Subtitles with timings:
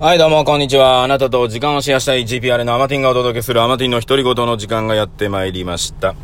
[0.00, 1.02] はい、どうも、こんにちは。
[1.02, 6.14] あなたと時間をシェアしたい GPR のアマティンがお届けするアマティンの独り言の時間がやってまいりました。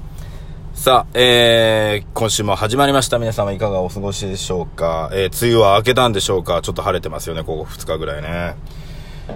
[0.74, 3.18] さあ、えー、今週も始まりました。
[3.18, 5.10] 皆様いかがお過ごしでしょうか？
[5.12, 6.62] えー、梅雨は明けたんでしょうか？
[6.62, 8.54] ちょっと晴れてますよね、ここ2日ぐらいね。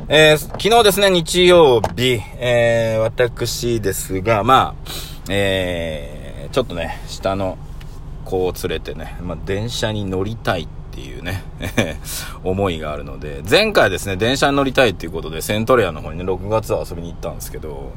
[0.06, 4.92] えー、昨日ですね、日曜日、えー、私ですが、まあ、
[5.28, 7.58] えー、ちょっとね、下の
[8.24, 10.68] 子を連れてね、まあ、電車に乗りたいっ
[10.98, 11.44] ていうね、
[12.42, 17.92] 思いがあるので、前回ですね、電車に乗りたいっていうことで、セントレアの方にね、6月は遊びに行ったんですけど、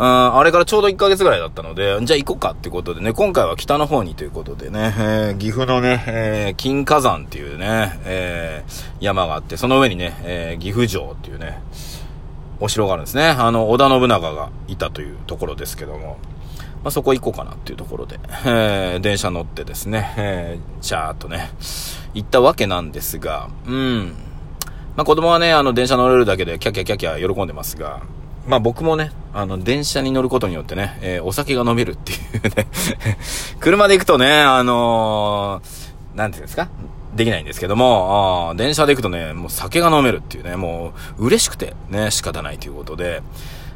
[0.00, 11.60] ああれからちょうど1ヶ月ぐらいだったので、じゃあ行こうかっていうことでね、今回は北の方にということでね、えー、岐阜のね、えー、金火山っていうね、えー、山があって、その上にね、えー、岐阜城っていうね、
[12.60, 13.28] お城があるんですね。
[13.28, 16.18] あの、織田信長がいたというところですけども、
[16.84, 21.50] まあ、そこ行こうかなっていうところで、えー、電車乗ってですね、えー、ちゃーっとね、
[22.14, 24.14] 行ったわけなんですが、うん。
[24.96, 28.02] まあ、子供はね、あの、電車乗れるだけでキャキャキャキャ喜んでますが、
[28.46, 32.66] まあ僕もね、あの、電車に乗ることによってね、えー、お酒が飲めるっていうね。
[33.60, 36.68] 車で行くとね、あのー、なんていうんですか？
[37.14, 43.22] できないんですけども、あ電車で行くとね、もう酒が飲めるっていうね、もう嬉しくてね、仕方ないということで、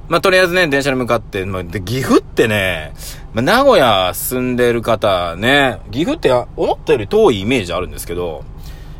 [0.08, 2.92] まあ、とりあえずね、電車に向かって、まあ、で、岐阜ってね、
[3.32, 8.44] まあ、名古屋住んでる方ね、岐阜って思ったより遠いイメージあるんですけど、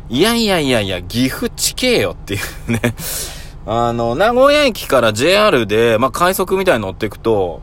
[0.09, 2.37] いやいやいやいや、岐阜地形よってい
[2.67, 2.81] うね
[3.65, 7.61] あの、名古屋駅から JR で、まあ、快速みたいに乗っていくと、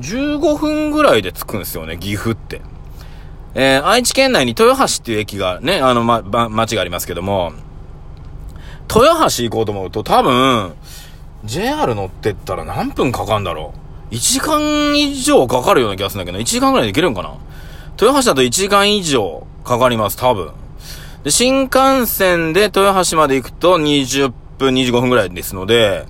[0.00, 2.60] 15分ぐらいで着くんですよね、岐阜って。
[3.54, 7.52] えー、愛知県内に豊橋っていう駅がね、あの、ま、ま、町がありますけども、
[8.94, 10.74] 豊橋行こうと思うと多分、
[11.46, 13.72] JR 乗ってったら何分かかるんだろ
[14.10, 17.34] う ?1 時間以上かかるような気がするんだけど、1時間ぐらいで行けるんかな？
[18.00, 20.52] 豊橋だと1時間以上かかります、多分。
[21.24, 26.06] で、新幹線で豊橋まで行くと20分、25分ぐらいですので、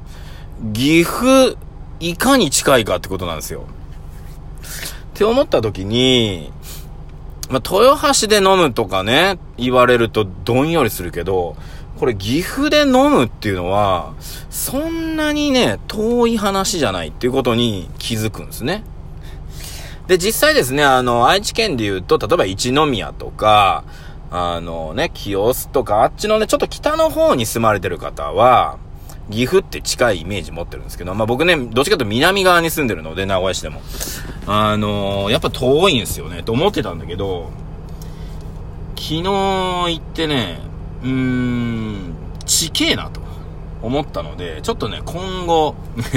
[0.72, 1.56] 岐阜、
[2.00, 3.64] いかに近いかってことなんですよ。
[5.14, 6.52] って思った時に、
[7.48, 11.56] まあ、豊橋で飲むとかね、言われるとどんよりするけど、
[11.98, 14.14] これ岐阜で飲むっていうのは、
[14.50, 18.84] そんなにね、遠い話じゃないっていうことに気づくんですね。
[20.06, 23.84] で、実際ですね、あの、愛知県で言うと、例えば一宮とか、
[24.30, 28.78] あのね、清須とか、あっちのね、ちょっと北の方に住まれてる方は、
[29.30, 33.80] 岐阜って近いイメージ持ってるんですけど、まあ僕ね、どっちかというと南側に住んでるので、名古屋市でも。
[34.46, 37.50] あのー、やっぱ遠いんですよね、と思ってたんだけど、
[38.96, 40.60] 昨日行ってね、
[41.02, 42.14] うーん、
[42.44, 43.20] ちけえなと
[43.82, 45.74] 思ったので、ちょっとね、今後、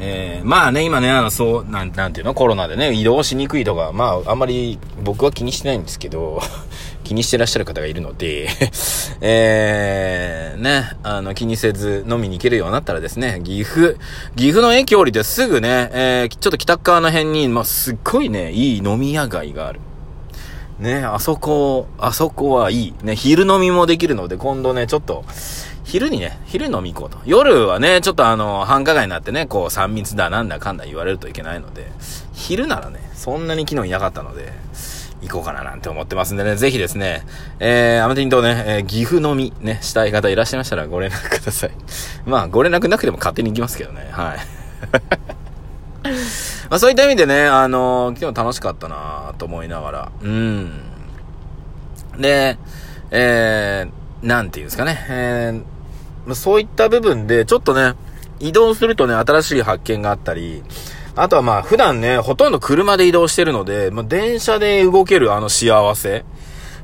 [0.00, 6.42] えー、まあね、今ね、あの、そう、なん、なんていうのコロナでね、移動しにくいとか、まあ、あんまり僕は気にしてないんですけど、
[7.04, 8.48] 気にしてらっしゃる方がいるので、
[9.20, 13.96] えー、ね、あの、気にせず飲みに行けるようになったらですね、岐阜、
[14.34, 19.80] 岐阜の駅降りてすぐね、えー、ちょっと北側の辺に、まあ、すっごいね、いい飲み屋街がある。
[20.78, 22.94] ね、あそこ、あそこはいい。
[23.02, 25.24] ね、昼飲みもできるので、今度ね、ちょっと、
[25.84, 27.18] 昼にね、昼飲み行こうと。
[27.26, 31.92] 夜はね、ちょっとあの、繁華街になってね、こう、3密だ、なんだかんだ言われるといけないので、
[32.32, 34.52] 昼ならね、そんなに昨日いなかったので、
[35.24, 37.22] 行こうかななんて思ってますんでね、ぜひですね、
[37.58, 41.70] えー、アメティンとね、えー、岐阜飲みね、したい方いらっしゃいましたらご連絡ください。
[42.26, 44.38] まあ、ご連絡なくても勝手に行きますけどね、はい。
[46.70, 50.72] まあそういった意味でね、あのー、昨日楽しかったなと思いながら、うん。
[52.18, 52.58] で、
[53.10, 55.58] えー、なんていうんですかね、えー、
[56.26, 57.94] まあ、そういった部分で、ちょっとね、
[58.40, 60.62] 移動するとね、新しい発見があったり、
[61.16, 66.24] あとはまあ、普段ね、ほとんど車で移動してるので、まあ、電車で動けるあの幸せ。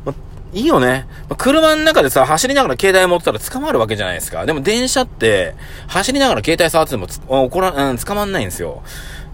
[0.04, 0.14] まあ、
[0.52, 1.06] いいよね。
[1.28, 4.46] まあ、車の中でさ、走りながら携帯持ってたら捕まるわけじゃないですか。
[4.46, 5.56] でも電車って、
[5.88, 8.82] 走りながら携帯触ってもつ、こら、うん、捕まんないんですよ。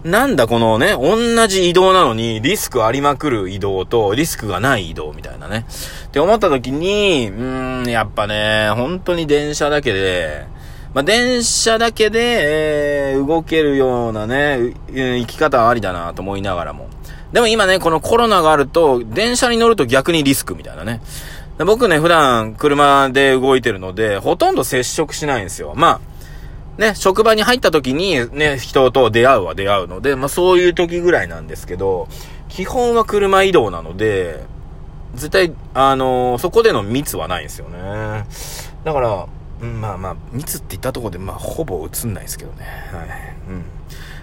[0.03, 5.65] なんだこのね、同じ移動なのに、リスクありまくる移動と、リスクがない移動みたいなね。
[6.07, 10.45] って思った時に、うーん、やっぱね、本当に電車だけで、
[10.93, 16.87] まあ、電車だけで、えー、動けるようなね、生き方はありだなと思いながらも。
[17.31, 21.01] でも今ね、このコロナがあると、電車に乗ると逆にリスクみたいなね。
[21.59, 25.73] 僕ね、普段車で動いてるので、ほとんど接触しないんですよ。
[25.75, 25.99] ま
[26.77, 32.07] あ、ね、職場に入った時にね、人と出会うは出会うので、まあそういう時ぐらいなんですけど、
[32.47, 34.43] 基本は車移動なので、
[35.15, 38.25] 絶対、あのー、そこでの密はないんですよね。
[38.83, 39.25] だから、
[39.65, 42.65] まあまあ、密って言ったとこで、まあ、ほぼ映んないですけどね。
[42.91, 43.07] はい。
[43.49, 43.63] うん。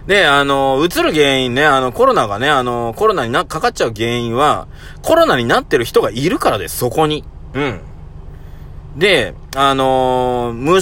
[0.07, 4.69] で、あの、映る原因ね、あの、コロナがね、あの、コロナにな、かかっちゃう原因は、
[5.03, 7.25] コロナになってる人がいるからです、そこに。
[7.55, 7.81] うん。
[8.97, 10.81] で、あのー、無、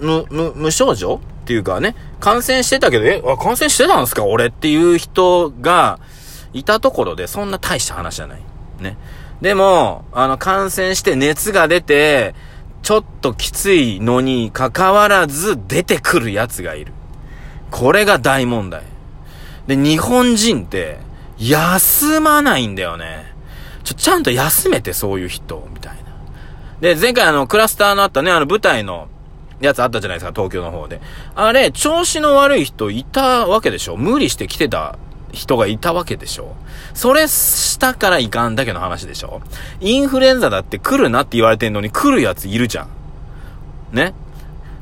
[0.00, 6.00] 無、無、無症状っていうかね、感染してたけど、え、あ、感染してたんですか俺っていう人が
[6.52, 8.42] いたところで、そんな大した話じゃない。
[8.80, 8.98] ね。
[9.40, 12.34] でも、あの、感染して熱が出て、
[12.84, 16.92] ちょっときついのに関わらず出てくる奴がいる。
[17.70, 18.82] これが大問題。
[19.66, 20.98] で、日本人って、
[21.38, 23.34] 休まないんだよね。
[23.84, 26.02] ちょ、ちゃんと休めて、そういう人、みたいな。
[26.80, 29.08] で、前回あの、クラスターのあったね、あの、舞台の、
[29.60, 31.00] やつあったじゃないですか、東京の方で。
[31.34, 33.96] あれ、調子の悪い人いたわけでしょ？
[33.96, 34.98] 無理して来てた
[35.34, 36.54] 人がいたわけでしょ
[36.94, 39.42] それしたからいかんだけの話でしょ
[39.80, 42.88] インフルエンザだって来るなって言われてんのに来るやついるじゃん。
[43.92, 44.14] ね？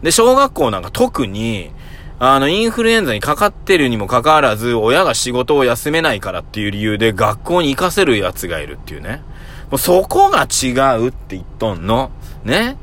[0.02, 1.70] で、小学校なんか特に、
[2.18, 9.22] あの、インフルエンザにかかってるにもかかわらず、親が仕事を休めないからっていう理由で学校に行かせる奴がいるっていうね。
[9.70, 12.10] もうそこが違うって言っとんの。
[12.44, 12.76] ね？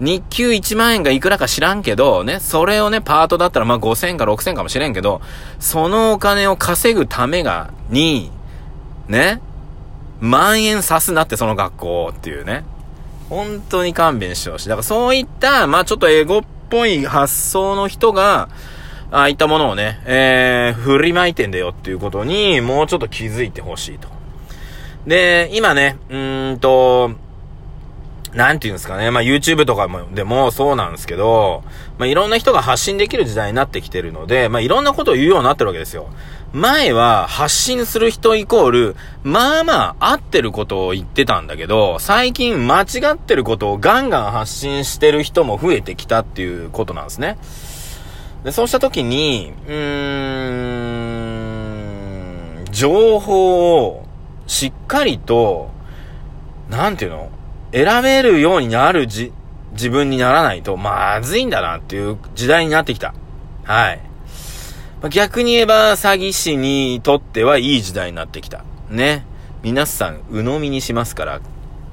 [0.00, 5.20] 日給1万円がいくらか知らんけど、ね、それをね、パートだったらまあ5000か6000かもしれんけど、
[5.58, 8.30] そのお金を稼ぐためが、に、
[9.08, 9.40] ね、
[10.20, 12.64] 万円さすなってその学校っていうね。
[13.28, 14.68] 本当に勘弁してほしい。
[14.68, 18.48] だからそういった、まあちょっとエゴっぽい発想の人が、
[19.10, 24.08] ああいったものをね、えー、振りまいてんだよっていうことに、もうちょっと気づいてほしいと。
[25.06, 27.12] で、今ね、うーんと、
[28.34, 29.10] なんていうんですかね。
[29.10, 31.64] まあ YouTube とかも、でもそうなんですけど、
[31.98, 36.08] まあいろんな人が発信できる時代になってきてるので、まあいろんなことを言うようになってるわけですよ。
[36.52, 47.38] 前は発信する人イコール、まあまあ合ってることを言ってたんだけど、最近間違ってることをガンガン発信してる人も増えてきたっていうことなんですね。
[48.44, 49.74] で、そうした時に、うー
[52.62, 54.06] ん、情報を
[54.46, 55.70] しっかりと、
[56.70, 57.30] なんていうの？
[57.72, 59.32] 選べるようになるじ、
[59.72, 63.14] 自分にならないとまずいんだなっていう時代になってきた。
[63.64, 64.00] はい。
[65.10, 68.64] 逆に言えば詐欺師にとってはいい時代になってきた。
[68.90, 69.24] ね。
[69.62, 71.40] 皆さん、鵜呑みにしますから、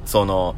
[0.06, 0.56] その、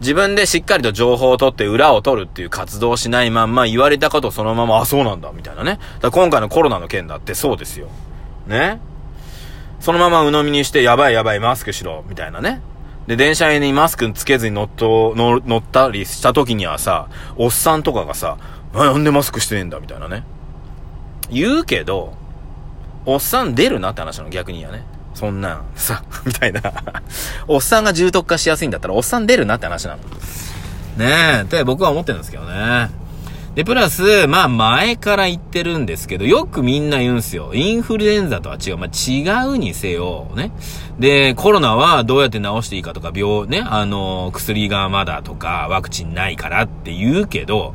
[0.00, 5.78] 自分でしっかりと情報を取って裏を取るっていう活動をしないまんま言われたことをそのまま、あ、そうなんだ、みたいなね。
[6.00, 7.88] だ今回のコロナの件だってそうですよ。
[8.46, 8.80] ね。
[9.80, 12.60] そのまま鵜呑みにして、やばいやばい、マスクしろ、みたいなね。
[13.08, 18.36] で、電車にマスクつけずに乗っと、乗ったりした時にはさ、おっさんとかがさ、
[18.74, 20.24] なんでマスクしてねえんだみたいなね。
[21.30, 22.12] 言うけど、
[23.06, 24.84] おっさん出るなって話なの、逆にやね。
[25.14, 26.60] そんなん、さ、 みたいな。
[27.46, 30.02] おっさんが重篤化しやすいんだったら、おっさん出るなって話なの。
[30.98, 32.90] ねえ、って僕は思ってるんですけどね。
[33.58, 37.50] で、プラス、まあ前から言ってるんですけど、よくみんな言うんすよ。
[37.54, 38.76] インフルエンザとは違う。
[38.76, 40.52] まあ違うにせよ、ね。
[41.00, 47.74] で、コロナはどうやって治していいかとか、病、ね、あの、薬がまだとか、ワクチンないからって言うけど、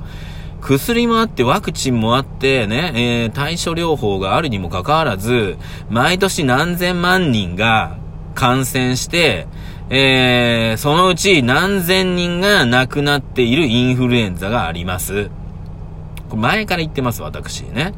[0.62, 5.58] 薬もあって、ワクチンもあって、ね、えー、対処療法があるにもかかわらず、
[5.90, 7.98] 毎年何千万人が
[8.36, 9.48] 感染して、
[9.90, 15.30] えー、そのうち何千人が亡くなっているインフルエンザがあります。
[16.38, 17.94] 前から言ってます、私ね。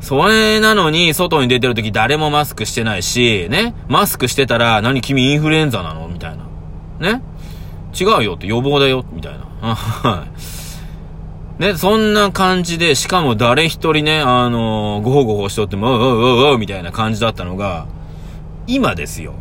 [0.00, 3.74] それなのに、外に出てる時誰もマスクしてないし、ね。
[3.88, 7.12] マスクしてたら、何君インフルエンザなのみたいな。
[7.12, 7.22] ね。
[7.98, 9.74] 違うよって予防だよ、みたいな。
[9.74, 10.26] は
[11.58, 11.62] い。
[11.62, 17.88] ね、そんな感じで、しかも誰一人ね、あのー、ごほごほしとっても、うううううみたいな感じだったのが、
[18.68, 19.34] 今ですよ。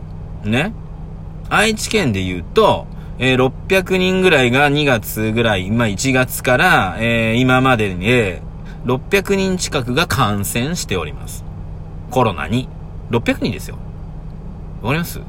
[0.43, 0.73] ね。
[1.49, 2.87] 愛知県で言うと、
[3.19, 8.41] えー、600人ぐらいが2月ぐらい、まあ、1月から、えー、今までに、え、
[8.85, 11.43] 600人近くが感染しております。
[12.11, 12.69] コロナに。
[13.09, 13.77] 600人ですよ。
[14.81, 15.19] わかります？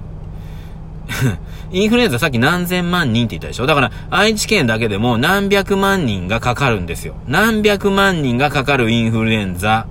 [1.72, 3.66] インフルエンザさっき何千万人って言ったでしょ？
[3.66, 7.14] だから、愛知県だけでも何百万人がかかるんですよ。
[7.26, 9.86] 何百万人がかかるインフルエンザ。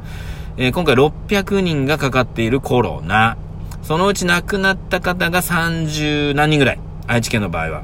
[0.58, 3.38] えー、今回600人がかかっているコロナ。
[3.82, 6.80] そのうち亡くなった方が30何人ぐらい。
[7.08, 7.84] 愛知県の場合は。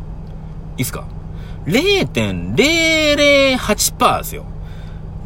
[0.78, 1.06] いいっすか
[1.66, 4.46] ?0.008% ですよ。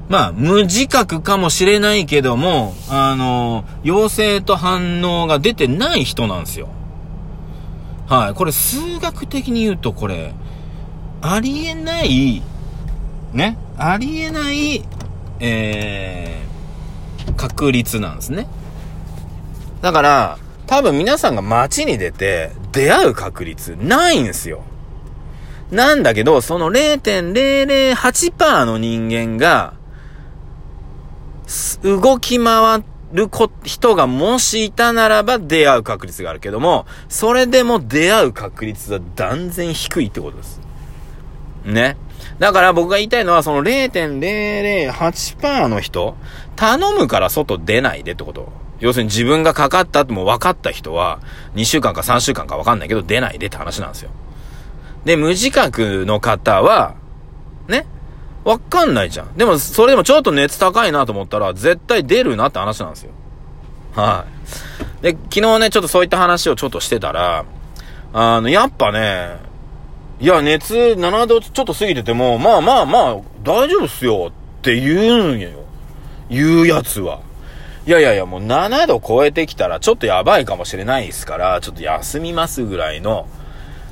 [0.10, 6.68] まあ、無自覚かもしれないけども、あの、陽性と反応が出てない人なんですよ。
[8.08, 8.34] はい。
[8.34, 10.34] これ、数学的に言うと、これ、
[11.22, 12.42] ありえない
[13.32, 13.58] ね。
[13.78, 14.84] ありえない、
[15.40, 18.48] えー、確率なんですね。
[19.82, 20.38] だから、
[20.68, 24.64] 多分皆さんが街に出て出会う確率ないんですよ。
[25.72, 29.74] なんだけど、その0.008%の人間が、
[31.84, 33.30] 動き回る
[33.64, 40.62] 人がもしいたならば出会う確率があるけども、それでも出会う確率は断然低いってことです。
[41.66, 41.98] ね。
[42.40, 46.16] だから僕が言いたいのは、その0.008%の人、
[46.56, 48.61] 頼むから外出ないでってこと。
[48.82, 51.20] 要するに自分がかかったってもう分かった人は、
[51.56, 54.10] 2週間か3週間か分かんないけど出ないでって話なんですよ。
[55.06, 56.96] で、無自覚の方は、
[57.68, 57.86] ね、
[58.44, 59.38] わかんないじゃん。
[59.38, 63.12] でも、それでもちょっと熱高いなと思ったら、絶対出るなって話なんですよ。
[63.96, 64.26] は
[65.00, 65.04] い。
[65.04, 67.46] で、昨日ね、ちょっとそういった話をちょっとしてたら、
[68.14, 69.38] あの、やっぱね、
[70.20, 75.66] いや、熱7度ちょっと過ぎてても、まあまあまあ、大丈夫っすよって言うんやよ。
[76.30, 77.22] 言うやつは。
[77.88, 83.28] いやいやいや、もう7度超えてきたらちょっとやばいかもしれないですから、ちょっと休みますぐらいの、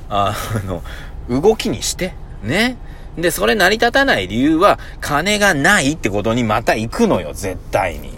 [0.08, 0.82] あの、
[1.28, 2.76] 動きにして、ね。
[3.18, 8.12] で、それ成り立たない理由は、金がないってことにまた行くのよ、絶対に。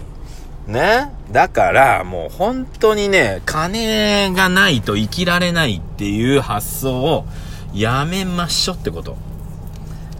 [0.67, 7.25] ねだから、もう本当にね、金がないと生きられないっていう発想を
[7.73, 9.17] やめましょってこと。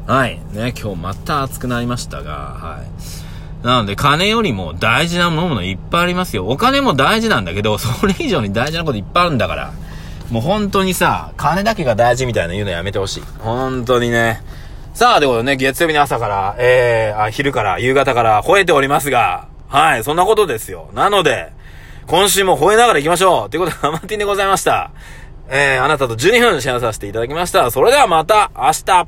[0.08, 0.42] はい。
[0.52, 3.23] ね、今日また暑くなりましたが、はい。
[3.64, 6.48] なので、金よりも大事なものいっぱいありますよ。
[6.48, 9.72] お金も大事なんだけど、 それ以上に大事なこといっぱいあるんだから。
[10.30, 13.24] もう本当にさ、金だけが大事みたいな言うのやめてほしい。
[13.40, 14.42] 本当にね。
[14.94, 20.90] さあ、ということでね、月曜日の朝から、えー、あ、昼から、夕方から吠えておりますが、はい、そんなことですよ。
[20.94, 21.52] なので、
[22.08, 24.92] 今週も吠えながら行きましょうということで、マーティンでございました。
[25.50, 27.72] えー、あなたと12分シェアさせていただきました。
[27.72, 29.08] それではまた、明日